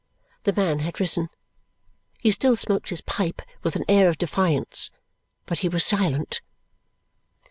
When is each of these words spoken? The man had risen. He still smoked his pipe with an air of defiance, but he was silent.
The 0.45 0.53
man 0.53 0.79
had 0.79 0.99
risen. 0.99 1.29
He 2.21 2.31
still 2.31 2.55
smoked 2.55 2.89
his 2.89 3.01
pipe 3.01 3.39
with 3.61 3.75
an 3.75 3.83
air 3.87 4.09
of 4.09 4.17
defiance, 4.17 4.89
but 5.45 5.59
he 5.59 5.69
was 5.69 5.85
silent. 5.85 6.41